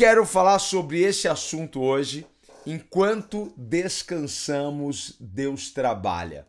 [0.00, 2.26] Quero falar sobre esse assunto hoje.
[2.64, 6.46] Enquanto descansamos, Deus trabalha.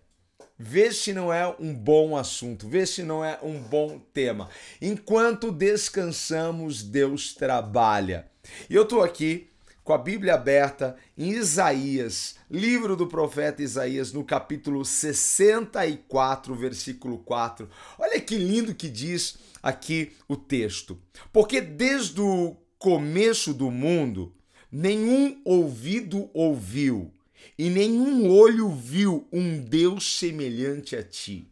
[0.58, 4.48] Vê se não é um bom assunto, vê se não é um bom tema.
[4.82, 8.26] Enquanto descansamos, Deus trabalha.
[8.70, 9.50] E eu estou aqui
[9.84, 17.70] com a Bíblia aberta em Isaías, livro do profeta Isaías, no capítulo 64, versículo 4.
[18.00, 20.98] Olha que lindo que diz aqui o texto.
[21.34, 24.34] Porque desde o começo do mundo,
[24.72, 27.14] nenhum ouvido ouviu
[27.56, 31.48] e nenhum olho viu um Deus semelhante a ti,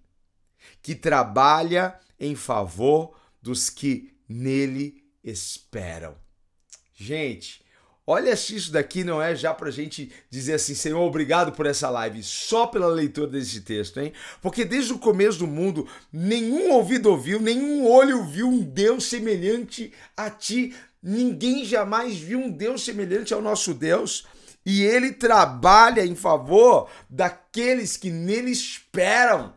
[0.81, 6.15] que trabalha em favor dos que nele esperam.
[6.95, 7.63] Gente,
[8.11, 11.91] Olha se isso daqui não é já pra gente dizer assim, Senhor, obrigado por essa
[11.91, 14.11] live, só pela leitura desse texto, hein?
[14.41, 19.93] Porque desde o começo do mundo, nenhum ouvido ouviu, nenhum olho viu um Deus semelhante
[20.17, 20.75] a ti.
[21.01, 24.27] Ninguém jamais viu um Deus semelhante ao nosso Deus.
[24.65, 29.53] E ele trabalha em favor daqueles que nele esperam,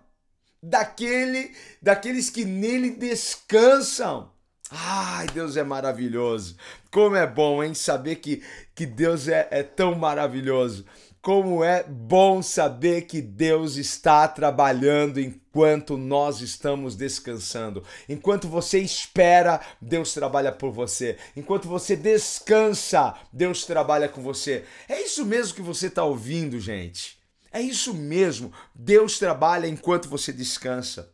[0.63, 4.31] daquele, daqueles que nele descansam.
[4.71, 6.57] Ai, Deus é maravilhoso.
[6.91, 7.75] Como é bom, hein?
[7.75, 8.43] Saber que,
[8.75, 10.87] que Deus é, é tão maravilhoso.
[11.23, 17.85] Como é bom saber que Deus está trabalhando enquanto nós estamos descansando.
[18.09, 21.17] Enquanto você espera, Deus trabalha por você.
[21.37, 24.65] Enquanto você descansa, Deus trabalha com você.
[24.89, 27.17] É isso mesmo que você está ouvindo, gente.
[27.53, 28.53] É isso mesmo.
[28.75, 31.12] Deus trabalha enquanto você descansa.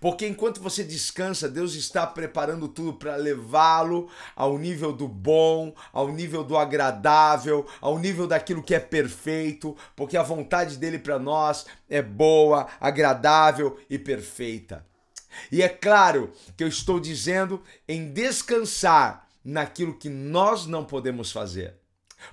[0.00, 6.08] Porque enquanto você descansa, Deus está preparando tudo para levá-lo ao nível do bom, ao
[6.08, 11.66] nível do agradável, ao nível daquilo que é perfeito, porque a vontade dele para nós
[11.88, 14.84] é boa, agradável e perfeita.
[15.50, 21.74] E é claro que eu estou dizendo em descansar naquilo que nós não podemos fazer.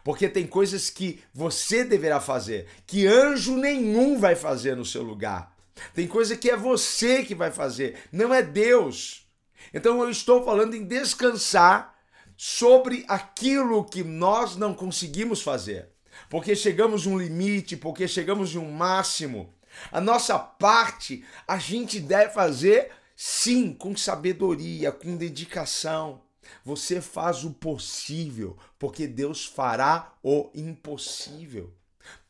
[0.03, 5.56] Porque tem coisas que você deverá fazer, que anjo nenhum vai fazer no seu lugar.
[5.93, 9.27] Tem coisa que é você que vai fazer, não é Deus.
[9.73, 11.95] Então eu estou falando em descansar
[12.35, 15.89] sobre aquilo que nós não conseguimos fazer.
[16.29, 19.53] Porque chegamos a um limite, porque chegamos a um máximo.
[19.91, 26.21] A nossa parte a gente deve fazer sim, com sabedoria, com dedicação.
[26.63, 31.73] Você faz o possível, porque Deus fará o impossível.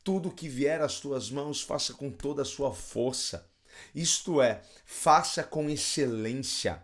[0.08, 3.52] Tudo que vier às tuas mãos, faça com toda a sua força.
[3.94, 6.82] Isto é, faça com excelência.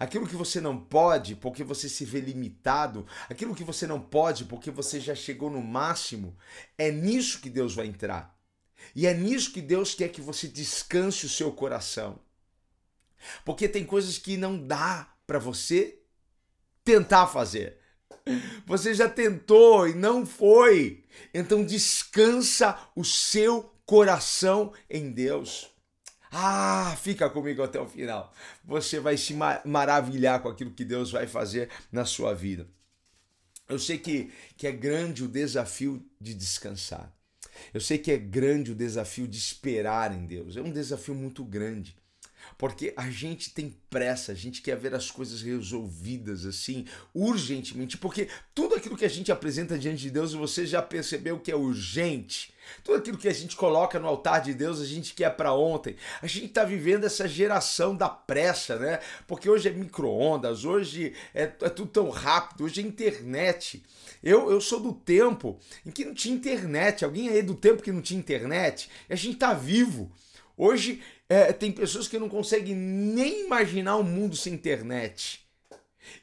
[0.00, 4.46] Aquilo que você não pode, porque você se vê limitado, aquilo que você não pode,
[4.46, 6.36] porque você já chegou no máximo,
[6.76, 8.36] é nisso que Deus vai entrar.
[8.96, 12.18] E é nisso que Deus quer que você descanse o seu coração.
[13.44, 16.02] Porque tem coisas que não dá para você
[16.82, 17.79] tentar fazer.
[18.66, 21.02] Você já tentou e não foi.
[21.34, 25.70] Então descansa o seu coração em Deus.
[26.30, 28.32] Ah, fica comigo até o final.
[28.64, 29.34] Você vai se
[29.64, 32.68] maravilhar com aquilo que Deus vai fazer na sua vida.
[33.68, 37.12] Eu sei que, que é grande o desafio de descansar.
[37.74, 40.56] Eu sei que é grande o desafio de esperar em Deus.
[40.56, 41.96] É um desafio muito grande.
[42.56, 46.84] Porque a gente tem pressa, a gente quer ver as coisas resolvidas assim,
[47.14, 51.50] urgentemente, porque tudo aquilo que a gente apresenta diante de Deus, você já percebeu que
[51.50, 52.52] é urgente.
[52.84, 55.96] Tudo aquilo que a gente coloca no altar de Deus, a gente quer para ontem.
[56.22, 59.00] A gente está vivendo essa geração da pressa, né?
[59.26, 63.82] Porque hoje é micro-ondas, hoje é, é, tudo tão rápido, hoje é internet.
[64.22, 67.04] Eu, eu sou do tempo em que não tinha internet.
[67.04, 68.90] Alguém aí do tempo que não tinha internet?
[69.08, 70.10] E a gente está vivo.
[70.62, 75.40] Hoje é, tem pessoas que não conseguem nem imaginar um mundo sem internet.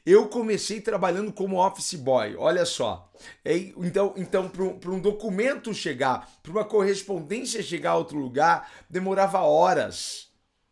[0.06, 3.12] Eu comecei trabalhando como office boy, olha só.
[3.44, 10.28] Então, então para um documento chegar, para uma correspondência chegar a outro lugar, demorava horas,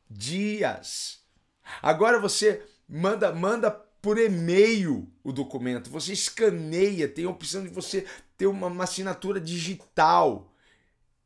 [0.08, 1.18] dias.
[1.82, 3.68] Agora você manda, manda
[4.00, 8.06] por e-mail o documento, você escaneia, tem a opção de você
[8.38, 10.52] ter uma, uma assinatura digital.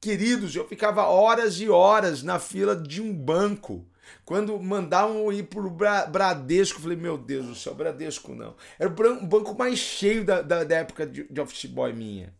[0.01, 3.87] Queridos, eu ficava horas e horas na fila de um banco
[4.25, 8.57] Quando mandavam ir pro Bradesco, eu falei, meu Deus do céu, Bradesco não.
[8.79, 12.35] Era o banco mais cheio da, da, da época de, de office boy minha.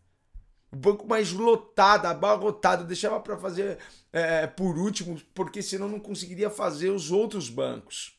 [0.71, 2.83] O banco mais lotado, abarrotado.
[2.83, 3.77] Eu deixava para fazer
[4.11, 8.17] é, por último, porque senão não conseguiria fazer os outros bancos.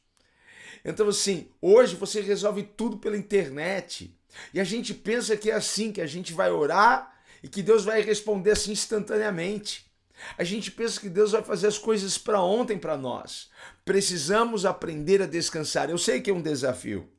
[0.84, 4.16] Então, assim, hoje você resolve tudo pela internet.
[4.54, 7.11] E a gente pensa que é assim, que a gente vai orar
[7.42, 9.90] e que Deus vai responder assim instantaneamente.
[10.38, 13.50] A gente pensa que Deus vai fazer as coisas para ontem para nós.
[13.84, 15.90] Precisamos aprender a descansar.
[15.90, 17.10] Eu sei que é um desafio.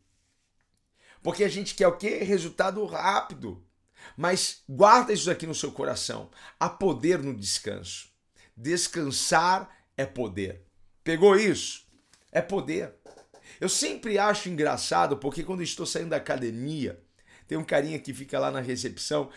[1.21, 2.17] Porque a gente quer o quê?
[2.17, 3.65] Resultado rápido.
[4.15, 6.29] Mas guarda isso aqui no seu coração.
[6.59, 8.09] Há poder no descanso.
[8.55, 10.61] Descansar é poder.
[11.03, 11.85] Pegou isso?
[12.31, 12.93] É poder.
[13.59, 17.01] Eu sempre acho engraçado porque quando estou saindo da academia,
[17.47, 19.29] tem um carinha que fica lá na recepção.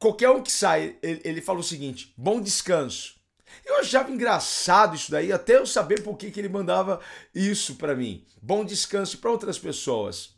[0.00, 3.20] Qualquer um que sai, ele, ele fala o seguinte: bom descanso.
[3.66, 7.00] Eu achava engraçado isso daí, até eu saber por que, que ele mandava
[7.34, 8.24] isso para mim.
[8.40, 10.34] Bom descanso para outras pessoas.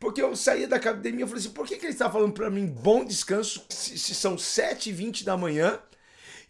[0.00, 2.50] Porque eu saía da academia e falei assim: por que, que ele está falando para
[2.50, 5.78] mim bom descanso se, se são 7h20 da manhã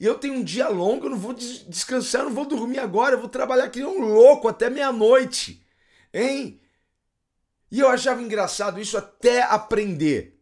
[0.00, 3.14] e eu tenho um dia longo, eu não vou descansar, eu não vou dormir agora,
[3.14, 5.62] eu vou trabalhar que nem um louco até meia-noite.
[6.14, 6.62] Hein?
[7.70, 10.40] E eu achava engraçado isso até aprender.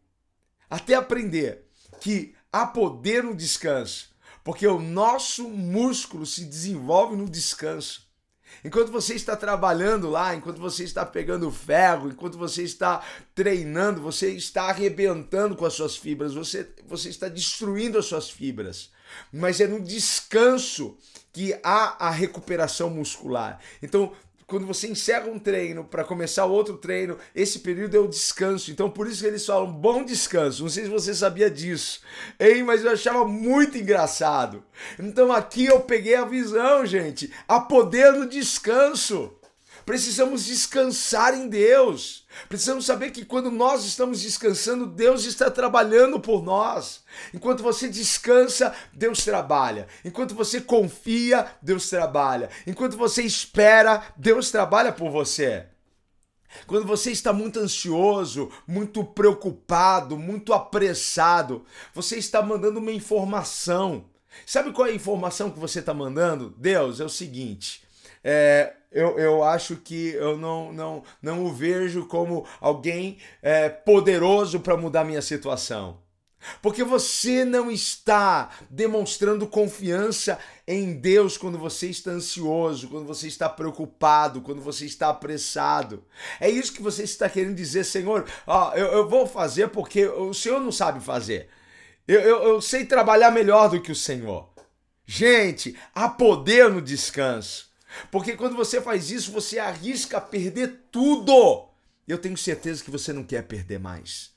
[0.71, 1.66] Até aprender
[2.01, 4.11] que há poder no descanso,
[4.43, 8.07] porque o nosso músculo se desenvolve no descanso.
[8.65, 13.05] Enquanto você está trabalhando lá, enquanto você está pegando ferro, enquanto você está
[13.35, 18.91] treinando, você está arrebentando com as suas fibras, você, você está destruindo as suas fibras.
[19.33, 20.97] Mas é no descanso
[21.33, 23.61] que há a recuperação muscular.
[23.83, 24.13] Então,
[24.47, 28.71] quando você encerra um treino para começar outro treino, esse período é o descanso.
[28.71, 30.63] Então por isso que eles falam bom descanso.
[30.63, 32.01] Não sei se você sabia disso,
[32.39, 32.63] hein?
[32.63, 34.63] Mas eu achava muito engraçado.
[34.99, 37.33] Então aqui eu peguei a visão, gente.
[37.49, 39.36] Há poder no descanso.
[39.87, 42.27] Precisamos descansar em Deus.
[42.49, 47.05] Precisamos saber que quando nós estamos descansando, Deus está trabalhando por nós.
[47.33, 49.87] Enquanto você descansa, Deus trabalha.
[50.05, 52.51] Enquanto você confia, Deus trabalha.
[52.67, 55.67] Enquanto você espera, Deus trabalha por você.
[56.67, 64.07] Quando você está muito ansioso, muito preocupado, muito apressado, você está mandando uma informação.
[64.45, 66.53] Sabe qual é a informação que você está mandando?
[66.59, 67.85] Deus, é o seguinte:
[68.25, 74.61] é, eu, eu acho que eu não, não, não o vejo como alguém é, poderoso
[74.61, 75.99] para mudar minha situação.
[76.63, 83.49] Porque você não está demonstrando confiança em Deus quando você está ansioso, quando você está
[83.49, 86.03] preocupado, quando você está apressado.
[86.41, 88.25] É isso que você está querendo dizer, Senhor.
[88.47, 91.49] Ó, eu, eu vou fazer porque o Senhor não sabe fazer.
[92.09, 94.49] Eu, eu, eu sei trabalhar melhor do que o Senhor.
[95.05, 97.66] Gente, há poder no descanso.
[98.11, 101.69] Porque quando você faz isso, você arrisca perder tudo.
[102.07, 104.35] Eu tenho certeza que você não quer perder mais.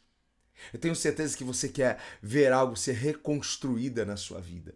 [0.74, 4.76] Eu tenho certeza que você quer ver algo ser reconstruída na sua vida.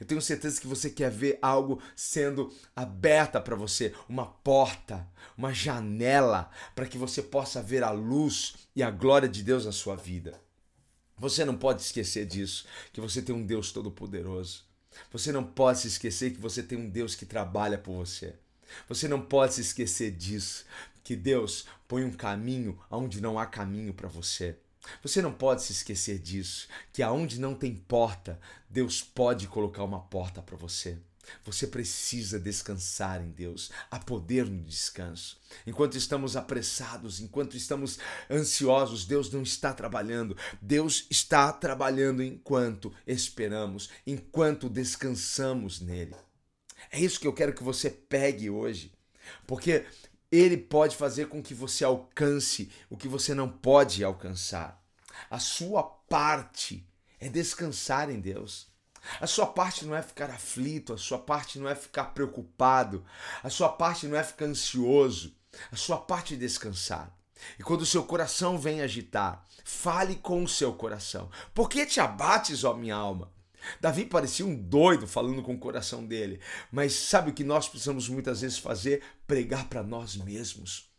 [0.00, 5.52] Eu tenho certeza que você quer ver algo sendo aberta para você, uma porta, uma
[5.52, 9.94] janela, para que você possa ver a luz e a glória de Deus na sua
[9.94, 10.40] vida.
[11.18, 14.64] Você não pode esquecer disso, que você tem um Deus todo-poderoso.
[15.12, 18.34] Você não pode se esquecer que você tem um Deus que trabalha por você.
[18.88, 20.64] Você não pode se esquecer disso,
[21.02, 24.56] que Deus põe um caminho onde não há caminho para você.
[25.02, 28.38] Você não pode se esquecer disso, que aonde não tem porta,
[28.68, 30.98] Deus pode colocar uma porta para você.
[31.44, 33.70] Você precisa descansar em Deus.
[33.90, 35.38] Há poder no descanso.
[35.66, 37.98] Enquanto estamos apressados, enquanto estamos
[38.30, 40.36] ansiosos, Deus não está trabalhando.
[40.60, 46.14] Deus está trabalhando enquanto esperamos, enquanto descansamos nele.
[46.90, 48.92] É isso que eu quero que você pegue hoje.
[49.46, 49.84] Porque
[50.30, 54.82] ele pode fazer com que você alcance o que você não pode alcançar.
[55.30, 56.86] A sua parte
[57.20, 58.73] é descansar em Deus.
[59.20, 63.04] A sua parte não é ficar aflito, a sua parte não é ficar preocupado,
[63.42, 65.34] a sua parte não é ficar ansioso,
[65.70, 67.14] a sua parte é descansar.
[67.58, 71.30] E quando o seu coração vem agitar, fale com o seu coração.
[71.52, 73.32] Por que te abates, ó minha alma?
[73.80, 78.08] Davi parecia um doido falando com o coração dele, mas sabe o que nós precisamos
[78.08, 79.02] muitas vezes fazer?
[79.26, 80.93] Pregar para nós mesmos.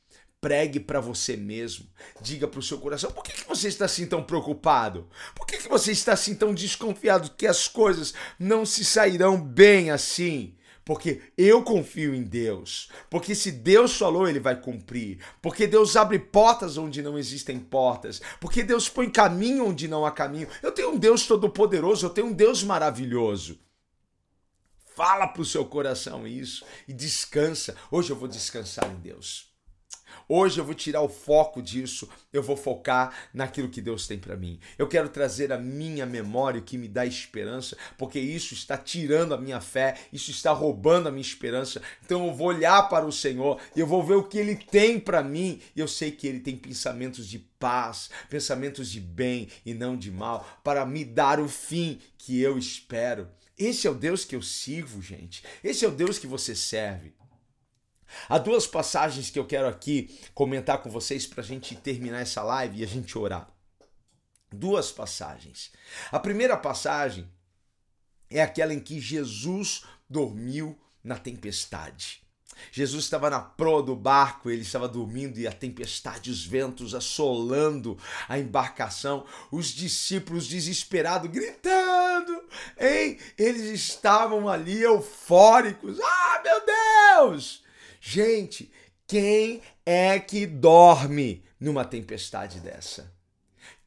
[0.45, 1.87] Pregue para você mesmo.
[2.21, 5.09] Diga para o seu coração: por que, que você está assim tão preocupado?
[5.33, 9.89] Por que, que você está assim tão desconfiado que as coisas não se sairão bem
[9.89, 10.55] assim?
[10.85, 12.91] Porque eu confio em Deus.
[13.09, 15.17] Porque se Deus falou, ele vai cumprir.
[15.41, 18.21] Porque Deus abre portas onde não existem portas.
[18.39, 20.47] Porque Deus põe caminho onde não há caminho.
[20.61, 23.59] Eu tenho um Deus todo-poderoso, eu tenho um Deus maravilhoso.
[24.95, 27.75] Fala para o seu coração isso e descansa.
[27.89, 29.54] Hoje eu vou descansar em Deus.
[30.27, 34.35] Hoje eu vou tirar o foco disso, eu vou focar naquilo que Deus tem para
[34.35, 34.59] mim.
[34.77, 39.33] Eu quero trazer a minha memória, o que me dá esperança, porque isso está tirando
[39.33, 41.81] a minha fé, isso está roubando a minha esperança.
[42.03, 44.99] Então eu vou olhar para o Senhor e eu vou ver o que ele tem
[44.99, 45.61] para mim.
[45.75, 50.11] E eu sei que ele tem pensamentos de paz, pensamentos de bem e não de
[50.11, 53.27] mal, para me dar o fim que eu espero.
[53.57, 55.43] Esse é o Deus que eu sirvo, gente.
[55.63, 57.13] Esse é o Deus que você serve.
[58.27, 62.43] Há duas passagens que eu quero aqui comentar com vocês para a gente terminar essa
[62.43, 63.49] live e a gente orar.
[64.51, 65.71] Duas passagens.
[66.11, 67.29] A primeira passagem
[68.29, 72.25] é aquela em que Jesus dormiu na tempestade.
[72.71, 77.97] Jesus estava na proa do barco, ele estava dormindo e a tempestade, os ventos assolando
[78.29, 82.43] a embarcação, os discípulos desesperados gritando,
[82.79, 83.19] hein?
[83.37, 85.99] Eles estavam ali eufóricos.
[86.01, 87.64] Ah, meu Deus!
[88.07, 88.71] Gente,
[89.07, 93.11] quem é que dorme numa tempestade dessa?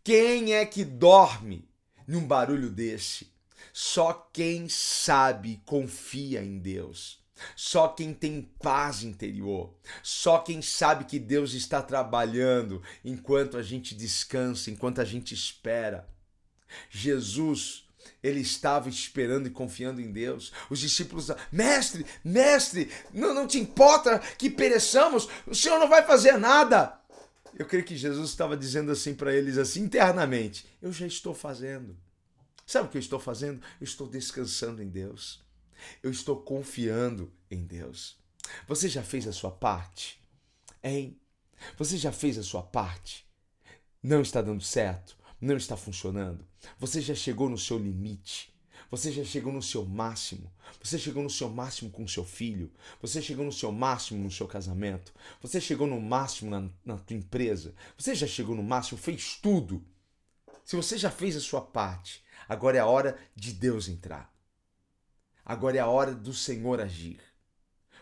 [0.03, 1.69] Quem é que dorme
[2.05, 3.33] num barulho desse?
[3.73, 7.25] Só quem sabe confia em Deus.
[7.55, 9.73] Só quem tem paz interior,
[10.03, 16.09] só quem sabe que Deus está trabalhando enquanto a gente descansa, enquanto a gente espera.
[16.91, 17.88] Jesus
[18.23, 20.53] ele estava esperando e confiando em Deus.
[20.71, 26.37] Os discípulos, mestre, mestre, não, não te importa que pereçamos, o Senhor não vai fazer
[26.37, 26.99] nada.
[27.59, 31.97] Eu creio que Jesus estava dizendo assim para eles, assim internamente: Eu já estou fazendo.
[32.67, 33.61] Sabe o que eu estou fazendo?
[33.81, 35.43] Eu estou descansando em Deus.
[36.03, 38.17] Eu estou confiando em Deus.
[38.67, 40.21] Você já fez a sua parte?
[40.83, 41.19] Hein?
[41.77, 43.27] Você já fez a sua parte?
[44.03, 45.18] Não está dando certo?
[45.41, 46.45] Não está funcionando?
[46.79, 48.53] Você já chegou no seu limite.
[48.91, 50.51] Você já chegou no seu máximo.
[50.83, 52.73] Você chegou no seu máximo com seu filho.
[53.01, 55.13] Você chegou no seu máximo no seu casamento.
[55.41, 57.75] Você chegou no máximo na, na tua empresa.
[57.97, 59.85] Você já chegou no máximo, fez tudo.
[60.65, 64.33] Se você já fez a sua parte, agora é a hora de Deus entrar.
[65.45, 67.21] Agora é a hora do Senhor agir.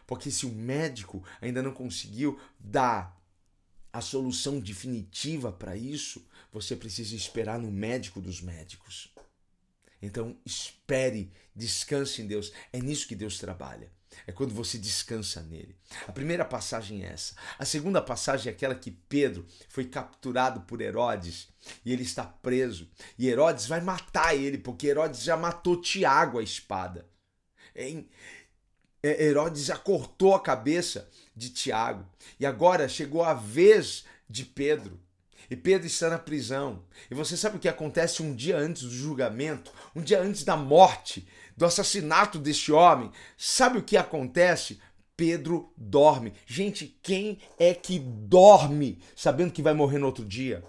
[0.06, 3.20] Porque se o médico ainda não conseguiu dar
[3.96, 9.12] a solução definitiva para isso, você precisa esperar no médico dos médicos.
[10.02, 12.52] Então, espere, descanse em Deus.
[12.72, 13.90] É nisso que Deus trabalha.
[14.26, 15.76] É quando você descansa nele.
[16.06, 17.34] A primeira passagem é essa.
[17.58, 21.48] A segunda passagem é aquela que Pedro foi capturado por Herodes
[21.84, 22.90] e ele está preso.
[23.18, 27.08] E Herodes vai matar ele, porque Herodes já matou Tiago a espada.
[29.08, 32.04] Herodes já cortou a cabeça de Tiago.
[32.40, 34.98] E agora chegou a vez de Pedro.
[35.50, 36.82] E Pedro está na prisão.
[37.10, 40.56] E você sabe o que acontece um dia antes do julgamento, um dia antes da
[40.56, 43.10] morte, do assassinato deste homem?
[43.36, 44.80] Sabe o que acontece?
[45.16, 46.34] Pedro dorme.
[46.46, 50.62] Gente, quem é que dorme sabendo que vai morrer no outro dia?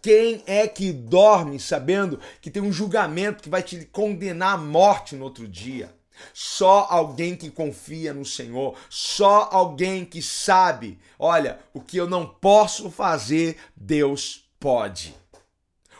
[0.00, 5.16] Quem é que dorme sabendo que tem um julgamento que vai te condenar à morte
[5.16, 5.94] no outro dia?
[6.32, 12.26] Só alguém que confia no Senhor, só alguém que sabe, olha, o que eu não
[12.26, 15.14] posso fazer, Deus pode.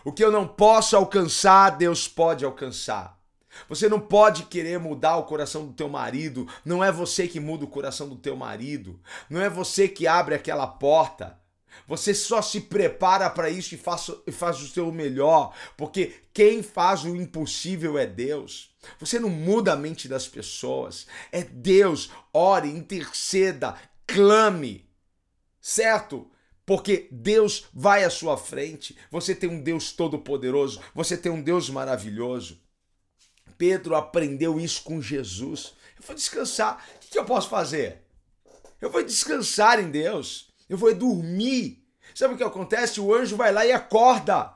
[0.05, 3.19] O que eu não posso alcançar, Deus pode alcançar.
[3.69, 7.65] Você não pode querer mudar o coração do teu marido, não é você que muda
[7.65, 11.39] o coração do teu marido, não é você que abre aquela porta.
[11.87, 17.05] Você só se prepara para isso e faz, faz o seu melhor, porque quem faz
[17.05, 18.75] o impossível é Deus.
[18.99, 22.11] Você não muda a mente das pessoas, é Deus.
[22.33, 24.89] Ore, interceda, clame,
[25.61, 26.31] certo?
[26.65, 28.97] Porque Deus vai à sua frente.
[29.11, 32.61] Você tem um Deus todo-poderoso, você tem um Deus maravilhoso.
[33.57, 35.75] Pedro aprendeu isso com Jesus.
[35.99, 36.87] Eu vou descansar.
[36.97, 38.05] O que eu posso fazer?
[38.81, 40.48] Eu vou descansar em Deus.
[40.69, 41.85] Eu vou dormir.
[42.15, 43.01] Sabe o que acontece?
[43.01, 44.55] O anjo vai lá e acorda.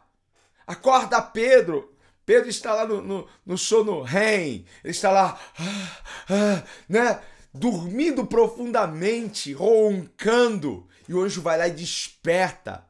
[0.66, 1.92] Acorda Pedro.
[2.24, 4.64] Pedro está lá no, no, no sono REM.
[4.82, 7.20] Ele está lá, ah, ah, né?
[7.52, 10.88] Dormindo profundamente, roncando.
[11.08, 12.86] E o anjo vai lá e desperta.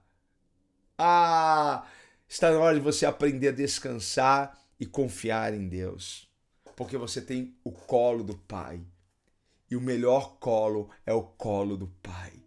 [0.98, 1.84] Ah,
[2.28, 6.28] está na hora de você aprender a descansar e confiar em Deus.
[6.76, 8.80] Porque você tem o colo do Pai.
[9.70, 12.41] E o melhor colo é o colo do Pai.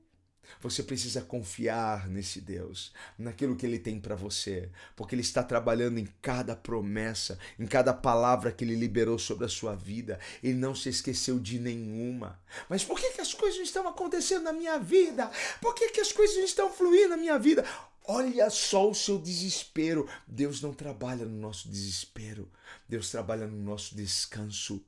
[0.61, 5.97] Você precisa confiar nesse Deus, naquilo que ele tem para você, porque ele está trabalhando
[5.97, 10.19] em cada promessa, em cada palavra que ele liberou sobre a sua vida.
[10.43, 12.39] Ele não se esqueceu de nenhuma.
[12.69, 15.29] Mas por que, que as coisas não estão acontecendo na minha vida?
[15.61, 17.65] Por que, que as coisas não estão fluindo na minha vida?
[18.07, 20.07] Olha só o seu desespero.
[20.27, 22.49] Deus não trabalha no nosso desespero.
[22.87, 24.83] Deus trabalha no nosso descanso.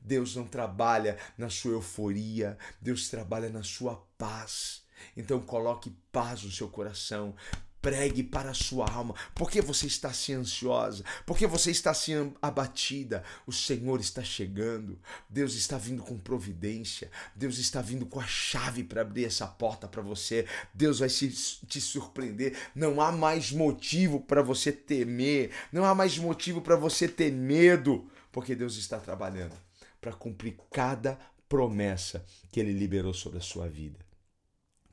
[0.00, 4.82] Deus não trabalha na sua euforia, Deus trabalha na sua paz.
[5.16, 7.34] Então coloque paz no seu coração,
[7.80, 9.14] pregue para a sua alma.
[9.34, 11.04] Por que você está assim ansiosa?
[11.24, 13.24] Por que você está assim abatida?
[13.46, 14.98] O Senhor está chegando.
[15.28, 17.10] Deus está vindo com providência.
[17.34, 20.46] Deus está vindo com a chave para abrir essa porta para você.
[20.74, 22.56] Deus vai se, te surpreender.
[22.74, 25.50] Não há mais motivo para você temer.
[25.72, 29.54] Não há mais motivo para você ter medo, porque Deus está trabalhando
[30.00, 34.09] para cumprir cada promessa que ele liberou sobre a sua vida.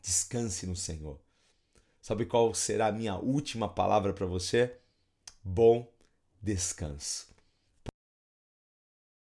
[0.07, 1.19] Descanse no Senhor.
[2.01, 4.77] Sabe qual será a minha última palavra para você?
[5.43, 5.85] Bom
[6.41, 7.27] descanso.